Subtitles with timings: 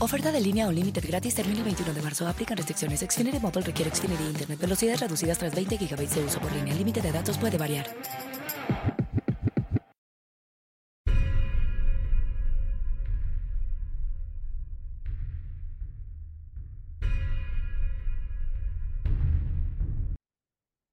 [0.00, 2.26] Oferta de línea o límite gratis termina el 21 de marzo.
[2.26, 3.00] Aplican restricciones.
[3.00, 4.58] Xfinity Mobile requiere Xfinity Internet.
[4.58, 6.72] Velocidades reducidas tras 20 GB de uso por línea.
[6.72, 7.86] El límite de datos puede variar.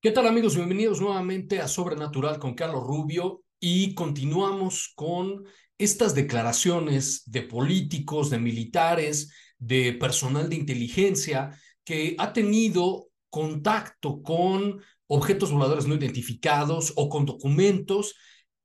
[0.04, 0.56] ¿Qué tal amigos?
[0.56, 5.46] Bienvenidos nuevamente a Sobrenatural con Carlos Rubio y continuamos con
[5.84, 14.82] estas declaraciones de políticos, de militares, de personal de inteligencia que ha tenido contacto con
[15.08, 18.16] objetos voladores no identificados o con documentos,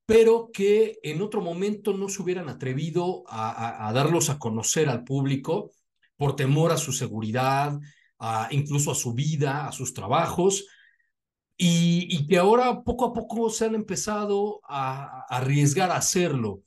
[0.06, 5.72] pero que en otro momento no se hubieran atrevido a, darlos a conocer al público
[6.16, 7.78] por temor a su seguridad,
[8.50, 10.64] incluso a su vida, a sus trabajos
[11.56, 16.62] y, que ahora poco a poco se han empezado a, arriesgar a hacerlo,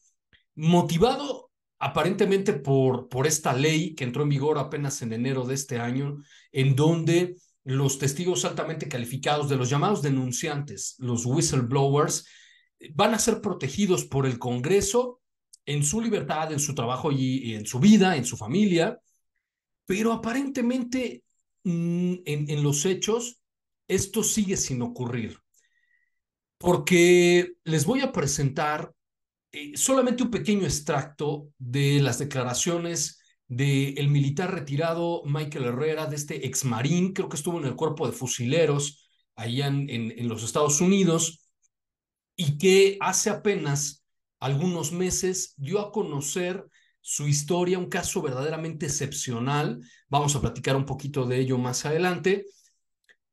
[0.60, 5.80] motivado aparentemente por, por esta ley que entró en vigor apenas en enero de este
[5.80, 6.18] año,
[6.52, 12.28] en donde los testigos altamente calificados de los llamados denunciantes, los whistleblowers,
[12.94, 15.22] van a ser protegidos por el Congreso
[15.66, 19.00] en su libertad, en su trabajo y, en su vida, en su familia,
[19.86, 21.24] pero aparentemente
[21.64, 23.42] mm, en, en los hechos
[23.88, 25.40] esto sigue sin ocurrir.
[26.58, 28.92] Porque les voy a presentar
[29.52, 36.46] eh, solamente un pequeño extracto de las declaraciones del militar retirado Michael Herrera, de este
[36.46, 40.82] ex marín, creo que estuvo en el cuerpo de fusileros allá en, en los Estados
[40.82, 41.50] Unidos,
[42.36, 44.06] y que hace apenas
[44.40, 46.66] algunos meses dio a conocer
[47.02, 49.82] su historia, un caso verdaderamente excepcional.
[50.10, 52.46] Vamos a platicar un poquito de ello más adelante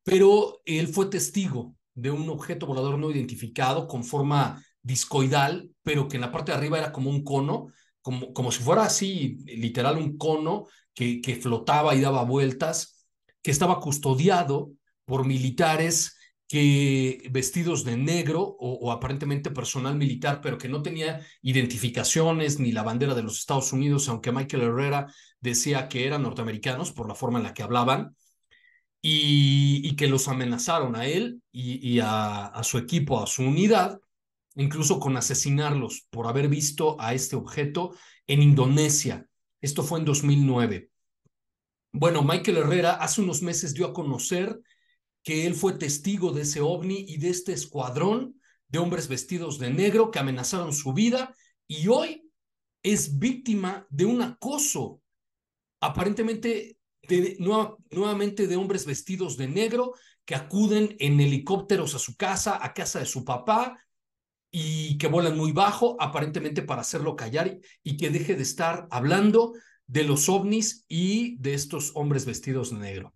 [0.07, 6.17] pero él fue testigo de un objeto volador no identificado con forma discoidal, pero que
[6.17, 9.97] en la parte de arriba era como un cono, como, como si fuera así, literal,
[9.97, 13.07] un cono que, que flotaba y daba vueltas,
[13.43, 14.71] que estaba custodiado
[15.05, 16.17] por militares
[16.49, 22.85] que vestidos de negro o, aparentemente personal militar, pero que no tenía identificaciones ni la
[22.85, 27.39] bandera de los Estados Unidos, aunque Michael Herrera decía que eran norteamericanos por la forma
[27.39, 28.15] en la que hablaban
[29.03, 33.99] y, que los amenazaron a él y, a, a, su equipo, a su unidad,
[34.57, 37.95] incluso con asesinarlos por haber visto a este objeto
[38.27, 39.29] en Indonesia.
[39.61, 40.91] Esto fue en 2009.
[41.93, 44.61] Bueno, Michael Herrera hace unos meses dio a conocer
[45.23, 49.71] que él fue testigo de ese ovni y de este escuadrón de hombres vestidos de
[49.71, 51.35] negro que amenazaron su vida
[51.67, 52.31] y hoy
[52.83, 55.01] es víctima de un acoso
[55.81, 56.77] aparentemente
[57.91, 59.95] nuevamente de hombres vestidos de negro
[60.25, 63.79] que acuden en helicópteros a su casa, a casa de su papá,
[64.51, 69.53] y que vuelan muy bajo, aparentemente para hacerlo callar y que deje de estar hablando
[69.87, 73.15] de los ovnis y de estos hombres vestidos de negro.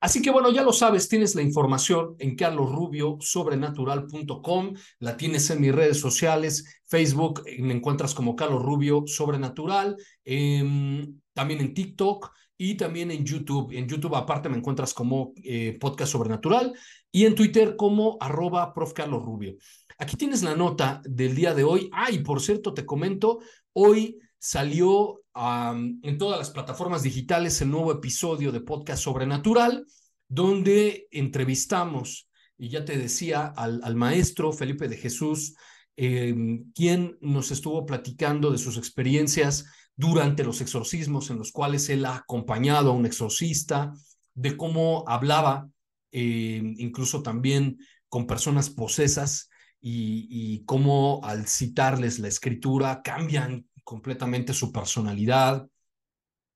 [0.00, 5.72] Así que bueno, ya lo sabes, tienes la información en carlosrubiosobrenatural.com, la tienes en mis
[5.72, 13.10] redes sociales, Facebook, me encuentras como Carlos Rubio Sobrenatural, em, también en TikTok, y también
[13.10, 13.72] en YouTube.
[13.72, 16.72] En YouTube aparte me encuentras como eh, Podcast Sobrenatural
[17.10, 18.92] y en Twitter como arroba prof.
[18.92, 19.56] Carlos Rubio.
[20.02, 21.88] Aquí tienes la nota del día de hoy.
[21.92, 23.38] Ah, y por cierto, te comento,
[23.72, 29.86] hoy salió en todas las plataformas digitales el nuevo episodio de Podcast Sobrenatural,
[30.26, 32.28] donde entrevistamos,
[32.58, 35.54] y ya te decía, al, maestro Felipe de Jesús,
[35.96, 36.34] eh,
[36.74, 42.16] quien nos estuvo platicando de sus experiencias durante los exorcismos en los cuales él ha
[42.16, 43.92] acompañado a un exorcista,
[44.34, 45.68] de cómo hablaba
[46.10, 47.78] eh, incluso también
[48.08, 49.48] con personas posesas
[49.82, 55.68] y, cómo al citarles la escritura cambian completamente su personalidad,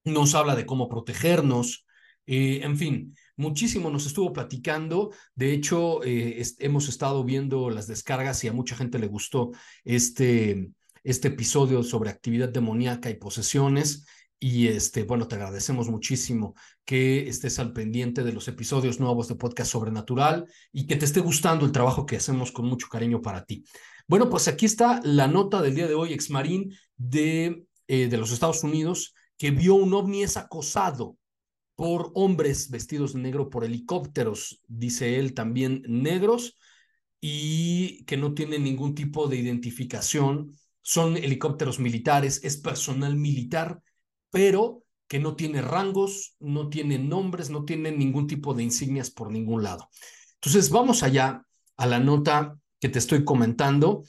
[0.04, 1.84] nos habla de cómo protegernos,
[2.26, 3.14] eh, en fin.
[3.36, 5.12] muchísimo nos estuvo platicando.
[5.34, 9.50] De hecho, eh, hemos estado viendo las descargas y a mucha gente le gustó
[9.84, 10.70] este,
[11.04, 14.06] este episodio sobre actividad demoníaca y posesiones.
[14.38, 16.54] Y este, bueno, te agradecemos muchísimo
[16.84, 21.20] que estés al pendiente de los episodios nuevos de Podcast Sobrenatural y que te esté
[21.20, 23.64] gustando el trabajo que hacemos con mucho cariño para ti.
[24.06, 28.30] Bueno, pues aquí está la nota del día de hoy, exmarín de, eh, de los
[28.30, 31.16] Estados Unidos, que vio un ovni es acosado
[31.74, 36.56] por hombres vestidos de negro por helicópteros, dice él, también negros,
[37.20, 40.52] y que no tienen ningún tipo de identificación.
[40.82, 43.80] Son helicópteros militares, es personal militar
[44.30, 49.30] pero que no tiene rangos, no tiene nombres, no tiene ningún tipo de insignias por
[49.30, 49.88] ningún lado.
[50.34, 51.42] Entonces, vamos allá
[51.76, 54.04] a la nota que te estoy comentando.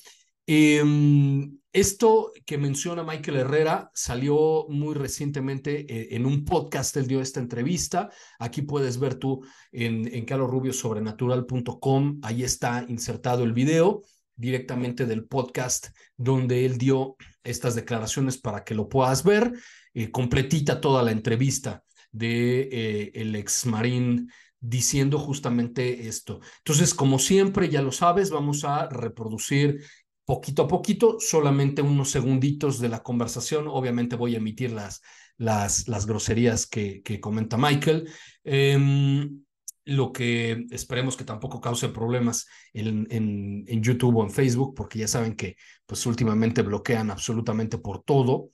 [0.45, 7.21] Em, esto que menciona Michael Herrera salió muy recientemente eh, en un podcast, él dio
[7.21, 8.09] esta entrevista.
[8.39, 14.01] Aquí puedes ver tú en, en calorrubiosobrenatural.com, ahí está insertado el video
[14.35, 19.51] directamente del podcast donde él dio estas declaraciones para que lo puedas ver.
[19.97, 24.29] Eh, completita toda la entrevista de eh, el ex marín
[24.59, 26.39] diciendo justamente esto.
[26.59, 29.79] Entonces, como siempre, ya lo sabes, vamos a reproducir
[30.23, 33.65] poquito a poquito, solamente unos segunditos de la conversación.
[33.67, 35.01] Obviamente voy a emitir las,
[35.35, 38.07] las, las groserías que, que comenta Michael.
[38.43, 39.41] Em,
[39.85, 44.99] lo que esperemos que tampoco cause problemas en, en, en, YouTube o en Facebook, porque
[44.99, 45.55] ya saben que
[45.87, 48.51] pues últimamente bloquean absolutamente por todo.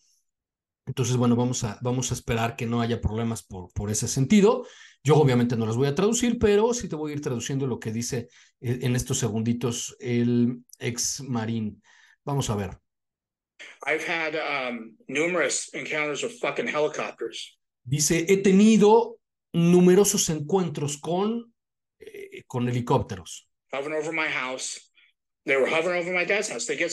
[0.86, 4.66] Entonces, bueno, vamos a, vamos a esperar que no haya problemas por, por ese sentido.
[5.04, 7.80] Yo obviamente no las voy a traducir, pero sí te voy a ir traduciendo lo
[7.80, 8.28] que dice
[8.62, 11.82] eh, en estos segunditos el ex marín.
[12.26, 12.78] Vamos a ver.
[13.86, 17.58] I've had um, numerous encounters with fucking helicopters.
[17.84, 19.18] Dice, he tenido
[19.54, 21.54] numerosos encuentros con,
[22.00, 23.48] eh, con helicópteros.
[23.72, 24.92] Hovering over my house.
[25.46, 26.66] They were hovering over my dad's house.
[26.66, 26.92] They get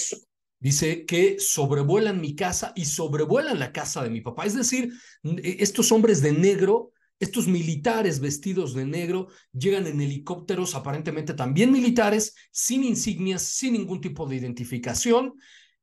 [0.61, 4.45] Dice que sobrevuelan mi casa y sobrevuelan la casa de mi papá.
[4.45, 4.93] Es decir,
[5.25, 11.73] e, estos hombres de negro, estos militares vestidos de negro, llegan en helicópteros aparentemente también
[11.73, 15.33] militares, sin insignias, sin ningún tipo de identificación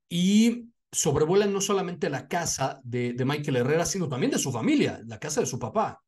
[0.08, 5.02] y sobrevuelan no solamente la casa de, de Michael Herrera, sino también de su familia,
[5.08, 6.04] la casa de su papá.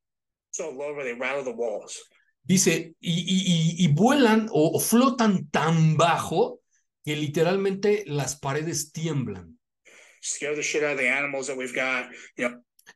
[2.42, 6.59] Dice, y, y, y, vuelan o, o flotan tan bajo
[7.10, 9.58] que literalmente las paredes tiemblan.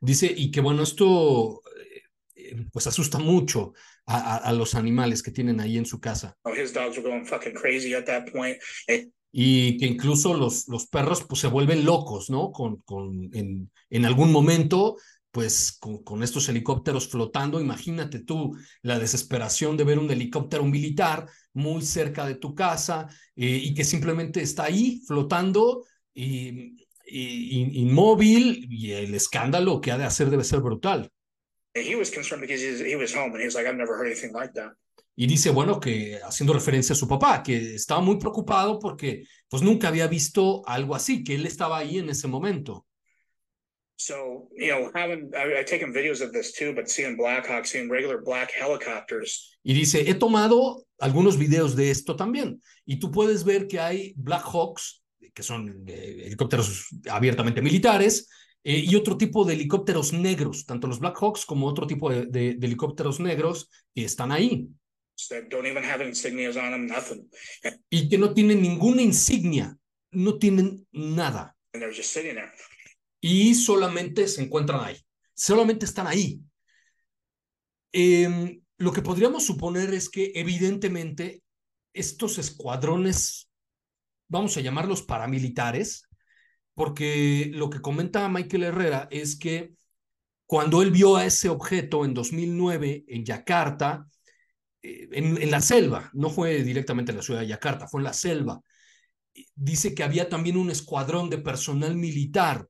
[0.00, 1.62] Dice, y que bueno, esto
[2.36, 3.72] eh, pues asusta mucho
[4.06, 6.36] a, a, a, los animales que tienen ahí en su casa.
[6.42, 6.54] Oh,
[8.86, 12.52] eh, y que incluso los, los perros pues se vuelven locos, ¿no?
[12.52, 14.96] Con, con, en, en algún momento
[15.34, 21.26] pues con, con, estos helicópteros flotando, imagínate tú la desesperación de ver un helicóptero militar
[21.52, 25.84] muy cerca de tu casa eh, y que simplemente está ahí flotando
[26.14, 31.10] y, y, inmóvil y el escándalo que ha de hacer debe ser brutal.
[35.16, 39.64] Y dice, bueno, que haciendo referencia a su papá, que estaba muy preocupado porque pues
[39.64, 42.86] nunca había visto algo así, que él estaba ahí en ese momento.
[43.96, 47.88] So, you know, having I, I've taken videos of this too, but seeing Blackhawk, seeing
[47.88, 49.56] regular black helicopters.
[49.62, 52.60] Y dice, he tomado algunos videos de esto también.
[52.84, 55.02] Y tú puedes ver que hay Blackhawks,
[55.32, 58.28] que son eh, helicópteros abiertamente militares,
[58.64, 62.54] eh, y otro tipo de helicópteros negros, tanto los Blackhawks como otro tipo de, de,
[62.54, 64.68] de helicópteros negros que están ahí.
[65.48, 67.30] Don't even have insignias on them, nothing.
[67.88, 69.76] Y que no tienen ninguna insignia,
[70.10, 71.54] no tienen nada.
[71.72, 72.50] And they're just sitting there
[73.26, 74.98] y solamente se encuentran ahí,
[75.32, 76.42] solamente están ahí.
[77.90, 81.42] Eh, lo que podríamos suponer es que evidentemente
[81.94, 83.48] estos escuadrones,
[84.28, 86.06] vamos a llamarlos paramilitares,
[86.74, 89.72] porque lo que comenta Michael Herrera es que
[90.44, 94.06] cuando él vio a ese objeto en 2009 en Yakarta,
[94.82, 98.04] eh, en, en, la selva, no fue directamente en la ciudad de Yakarta, fue en
[98.04, 98.60] la selva,
[99.54, 102.68] dice que había también un escuadrón de personal militar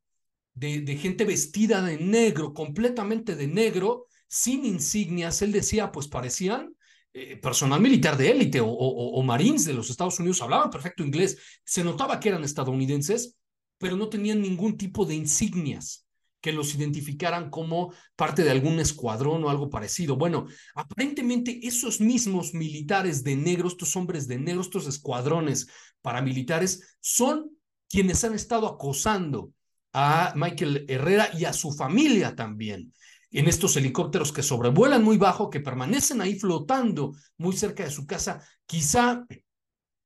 [0.54, 5.42] de, gente vestida de negro, completamente de negro, sin insignias.
[5.42, 6.74] Él decía, pues parecían
[7.12, 11.04] eh, personal militar de élite o, o, o, marines de los Estados Unidos, hablaban perfecto
[11.04, 13.36] inglés, se notaba que eran estadounidenses,
[13.78, 16.04] pero no tenían ningún tipo de insignias
[16.44, 20.16] que los identificaran como parte de algún escuadrón o algo parecido.
[20.16, 25.68] Bueno, aparentemente esos mismos militares de negro, estos hombres de negro, estos escuadrones
[26.02, 27.50] paramilitares, son
[27.88, 29.52] quienes han estado acosando
[29.94, 32.92] a Michael Herrera y a su familia también.
[33.30, 38.06] en estos helicópteros que sobrevuelan muy bajo, que permanecen ahí flotando muy cerca de su
[38.06, 39.26] casa, quizá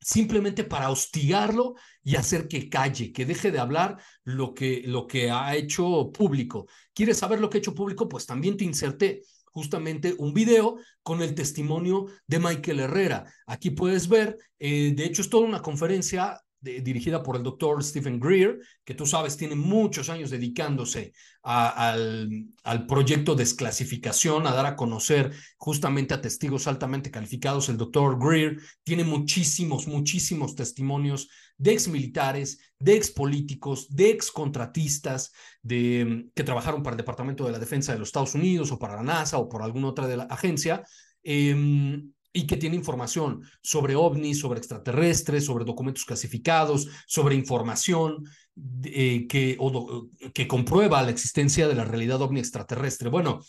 [0.00, 5.30] simplemente para hostigarlo y hacer que calle, que deje de hablar lo que, lo que
[5.30, 6.68] ha hecho público.
[6.95, 8.09] ¿Quieres saber lo que ha hecho público?
[8.09, 9.21] Pues también te inserté
[9.52, 13.30] justamente un video con el testimonio de Michael Herrera.
[13.47, 18.19] Aquí puedes ver, eh, de hecho es toda una conferencia dirigida por el doctor Stephen
[18.19, 21.12] Greer, que tú sabes tiene muchos años dedicándose
[21.43, 27.69] al, al, proyecto de desclasificación, a dar a conocer justamente a testigos altamente calificados.
[27.69, 36.45] El doctor Greer tiene muchísimos, muchísimos testimonios de exmilitares, de expolíticos, de excontratistas, de, que
[36.45, 39.38] trabajaron para el Departamento de la Defensa de los Estados Unidos o para la NASA
[39.38, 40.85] o por alguna otra de la agencia.
[41.23, 48.25] Eh, y que tiene información sobre ovnis, sobre extraterrestres, sobre documentos clasificados, sobre información
[48.85, 49.58] eh, que,
[50.35, 53.08] que comprueba la existencia de la realidad ovni extraterrestre.
[53.08, 53.40] Bueno,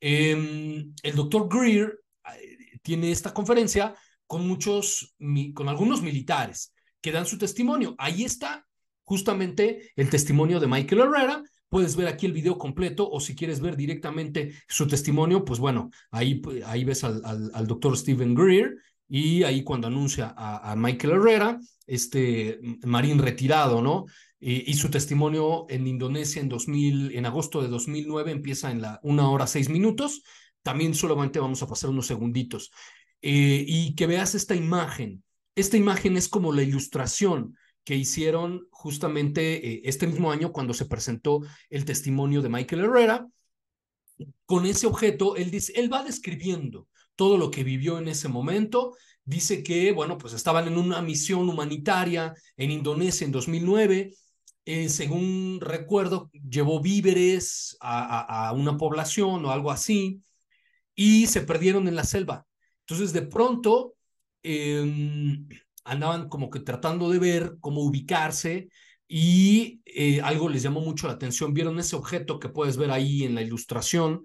[0.00, 2.00] em, el doctor Greer
[2.34, 3.94] eh, tiene esta conferencia
[4.26, 5.16] con muchos,
[5.54, 7.94] con algunos militares que dan su testimonio.
[7.98, 8.66] Ahí está
[9.02, 13.60] justamente el testimonio de Michael Herrera, Puedes ver aquí el video completo o si quieres
[13.60, 18.74] ver directamente su testimonio, pues bueno, ahí, ahí ves al, doctor Stephen Greer
[19.08, 24.06] y ahí cuando anuncia a, Michael Herrera, este marín retirado, ¿no?
[24.40, 29.30] Y, su testimonio en Indonesia en 2000, en agosto de 2009 empieza en la una
[29.30, 30.22] hora seis minutos.
[30.62, 32.72] También solamente vamos a pasar unos segunditos.
[33.22, 35.22] Eh, y que veas esta imagen.
[35.54, 40.86] Esta imagen es como la ilustración que hicieron justamente eh, este mismo año cuando se
[40.86, 43.26] presentó el testimonio de Michael Herrera.
[44.44, 48.96] Con ese objeto, él, dice, él va describiendo todo lo que vivió en ese momento.
[49.24, 54.14] Dice que, bueno, pues estaban en una misión humanitaria en Indonesia en 2009.
[54.66, 60.22] Eh, según recuerdo, llevó víveres a, una población o algo así
[60.94, 62.46] y se perdieron en la selva.
[62.80, 63.94] Entonces, de pronto,
[64.42, 65.48] em,
[65.84, 68.68] andaban como que tratando de ver cómo ubicarse
[69.08, 71.54] y eh, algo les llamó mucho la atención.
[71.54, 74.24] Vieron ese objeto que puedes ver ahí en la ilustración,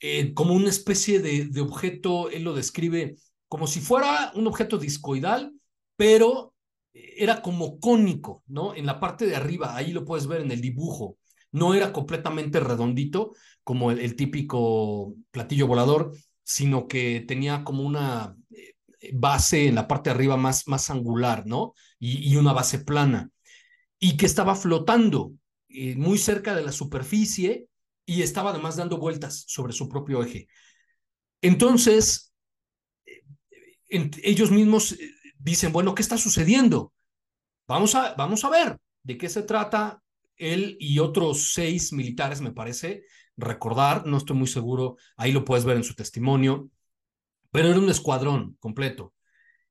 [0.00, 3.16] eh, como una especie de, de, objeto, él lo describe
[3.48, 5.52] como si fuera un objeto discoidal,
[5.96, 6.54] pero
[6.92, 8.74] era como cónico, ¿no?
[8.74, 11.18] En la parte de arriba, ahí lo puedes ver en el dibujo.
[11.52, 13.32] No era completamente redondito
[13.64, 18.36] como el típico platillo volador, sino que tenía como una
[19.12, 21.74] base en la parte de arriba más, más angular, ¿no?
[21.98, 23.30] Y, una base plana.
[23.98, 25.32] Y que estaba flotando
[25.68, 27.66] eh, muy cerca de la superficie
[28.06, 30.48] y estaba además dando vueltas sobre su propio eje.
[31.42, 32.32] Entonces,
[33.06, 34.98] eh, ellos mismos eh,
[35.38, 36.92] dicen, bueno, ¿qué está sucediendo?
[37.66, 40.02] Vamos a, vamos a ver de qué se trata.
[40.36, 43.04] Él y otros seis militares, me parece
[43.36, 46.70] recordar, no estoy muy seguro, ahí lo puedes ver en su testimonio,
[47.50, 49.14] pero era un escuadrón completo.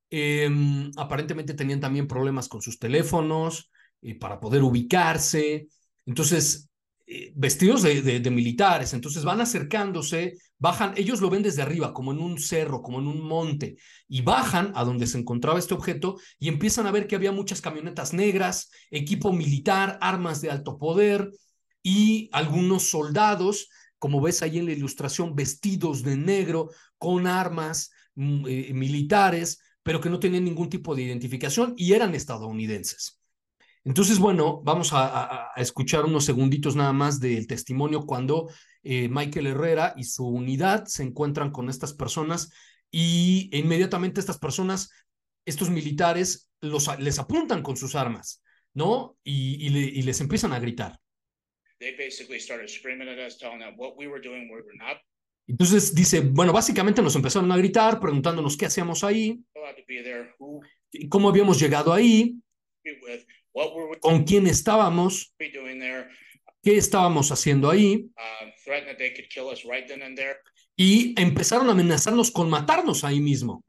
[0.09, 3.69] Em, aparentemente tenían también problemas con sus teléfonos
[4.01, 5.67] eh, para poder ubicarse.
[6.05, 6.69] Entonces,
[7.05, 12.11] eh, vestidos de, de, militares, entonces van acercándose, bajan, ellos lo ven desde arriba, como
[12.11, 16.17] en un cerro, como en un monte, y bajan a donde se encontraba este objeto
[16.37, 21.31] y empiezan a ver que había muchas camionetas negras, equipo militar, armas de alto poder
[21.81, 23.69] y algunos soldados
[23.99, 30.01] como ves ahí en la ilustración, vestidos de negro, con armas mm, eh, militares, pero
[30.01, 33.19] que no tenían ningún tipo de identificación y eran estadounidenses.
[33.83, 38.49] Entonces, bueno, vamos a, escuchar unos segunditos nada más del testimonio cuando
[38.83, 42.51] eh, Michael Herrera y su unidad se encuentran con estas personas
[42.91, 44.91] y inmediatamente estas personas,
[45.45, 49.17] estos militares, los, les apuntan con sus armas, ¿no?
[49.23, 50.99] y les empiezan a gritar.
[55.47, 59.39] Entonces dice, bueno, básicamente nos empezaron a gritar preguntándonos qué hacíamos ahí,
[61.09, 62.35] cómo habíamos llegado ahí,
[63.99, 65.33] con quién estábamos,
[66.61, 67.95] qué estábamos haciendo ahí.
[67.95, 68.51] Um,
[70.75, 73.63] y empezaron a amenazarnos con matarnos ahí mismo.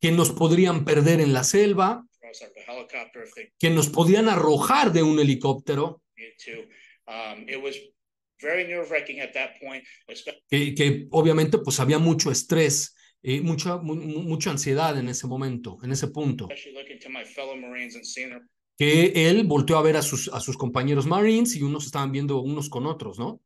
[0.00, 2.04] Que nos podrían perder en la selva,
[3.58, 6.02] que nos podían arrojar de un helicóptero.
[7.06, 7.46] Um,
[10.48, 16.08] que, obviamente pues había mucho estrés, eh, mucha, mucha ansiedad en ese momento, en ese
[16.08, 16.48] punto.
[18.78, 22.40] Que él volteó a ver a sus, a sus compañeros Marines y unos estaban viendo
[22.40, 23.42] unos con otros, ¿no?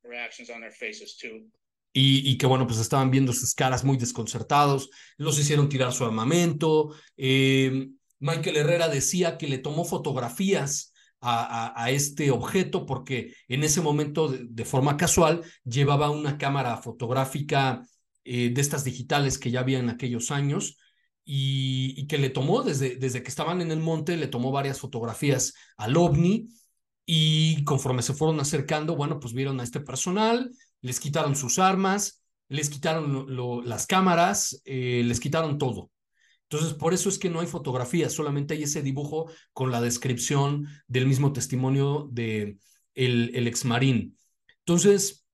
[1.92, 6.04] Y, y, que bueno, pues estaban viendo sus caras muy desconcertados, los hicieron tirar su
[6.04, 6.94] armamento.
[7.16, 7.88] Eh,
[8.18, 10.93] Michael Herrera decía que le tomó fotografías
[11.26, 17.82] a, este objeto porque en ese momento, de, forma casual, llevaba una cámara fotográfica
[18.24, 20.76] eh, de estas digitales que ya había en aquellos años
[21.24, 25.54] y, que le tomó desde, desde que estaban en el monte, le tomó varias fotografías
[25.76, 26.48] al ovni
[27.06, 30.50] y conforme se fueron acercando, bueno, pues vieron a este personal,
[30.82, 33.26] les quitaron sus armas, les quitaron
[33.66, 35.90] las cámaras, eh, les quitaron todo.
[36.48, 40.66] Entonces, por eso es que no hay fotografía, solamente hay ese dibujo con la descripción
[40.86, 42.58] del mismo testimonio de
[42.94, 44.18] el, el ex marín.
[44.60, 45.26] Entonces,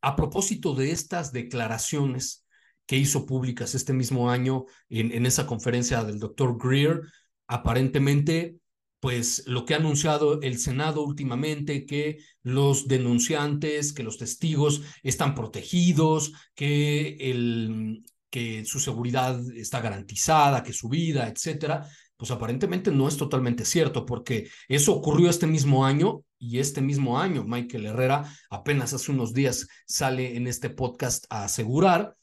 [0.00, 2.46] a propósito de estas declaraciones
[2.86, 7.02] que hizo públicas este mismo año en, en esa conferencia del doctor Greer,
[7.46, 8.56] aparentemente
[9.02, 15.34] pues lo que ha anunciado el Senado últimamente, que los denunciantes, que los testigos están
[15.34, 21.86] protegidos, que el, que su seguridad está garantizada, que su vida, etcétera,
[22.16, 27.20] pues aparentemente no es totalmente cierto, porque eso ocurrió este mismo año y este mismo
[27.20, 32.16] año Michael Herrera apenas hace unos días sale en este podcast a asegurar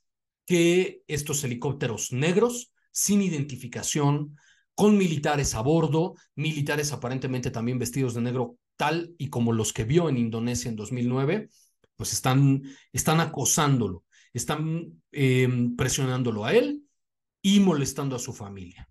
[0.48, 4.36] que estos helicópteros negros, sin identificación,
[4.74, 9.84] con militares a bordo, militares aparentemente también vestidos de negro, tal y como los que
[9.84, 11.50] vio en Indonesia en 2009,
[11.96, 12.64] pues están,
[12.94, 16.84] están acosándolo están em, presionándolo a él
[17.42, 18.90] y molestando a su familia.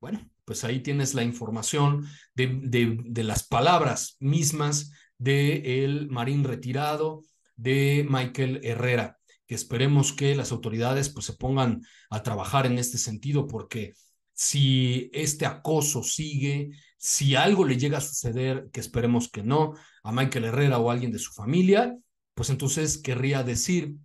[0.00, 2.60] Bueno, pues ahí tienes la información de,
[3.04, 7.22] de, las palabras mismas del marín retirado
[7.56, 12.98] de Michael Herrera, que esperemos que las autoridades pues se pongan a trabajar en este
[12.98, 13.94] sentido, porque
[14.34, 20.12] si este acoso sigue, si algo le llega a suceder, que esperemos que no, a
[20.12, 21.96] Michael Herrera o a alguien de su familia,
[22.34, 23.96] pues entonces querría decir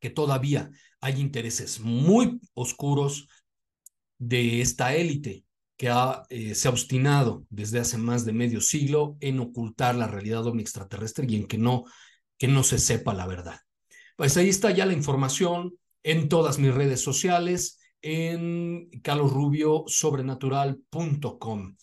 [0.00, 3.28] que todavía hay intereses muy oscuros
[4.18, 5.44] de esta élite
[5.76, 5.92] que
[6.30, 10.62] eh, se ha obstinado desde hace más de medio siglo en ocultar la realidad ovni
[10.62, 11.84] extraterrestre y en que no,
[12.36, 13.60] que no se sepa la verdad.
[14.16, 21.76] Pues ahí está ya la información en todas mis redes sociales, en calosrubiosobrenatural.com.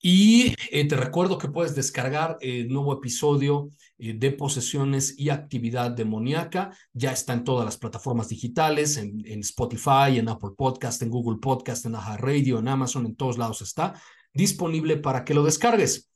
[0.00, 5.90] Y eh, te recuerdo que puedes descargar el nuevo episodio eh, de posesiones y actividad
[5.90, 6.70] demoníaca.
[6.92, 11.84] Ya está en todas las plataformas digitales, en, Spotify, en Apple Podcast, en Google Podcast,
[11.86, 14.00] en Aja Radio, en Amazon, en todos lados está
[14.32, 16.08] disponible para que lo descargues.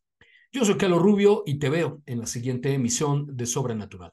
[0.52, 4.12] Yo soy Carlos Rubio y te veo en la siguiente emisión de Sobrenatural.